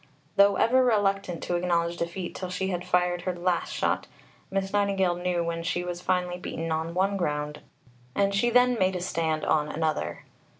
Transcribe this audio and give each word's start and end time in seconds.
Though 0.35 0.55
ever 0.55 0.83
reluctant 0.83 1.43
to 1.43 1.55
acknowledge 1.55 1.95
defeat 1.97 2.33
till 2.33 2.49
she 2.49 2.69
had 2.69 2.83
fired 2.83 3.21
her 3.21 3.35
last 3.35 3.71
shot, 3.71 4.07
Miss 4.49 4.73
Nightingale 4.73 5.13
knew 5.13 5.43
when 5.43 5.61
she 5.61 5.83
was 5.83 6.01
finally 6.01 6.39
beaten 6.39 6.71
on 6.71 6.95
one 6.95 7.17
ground 7.17 7.59
and 8.15 8.33
she 8.33 8.49
then 8.49 8.79
made 8.79 8.95
a 8.95 8.99
stand 8.99 9.45
on 9.45 9.69
another. 9.69 10.23